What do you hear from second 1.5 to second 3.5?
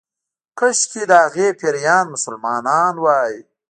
پيريان مسلمان وای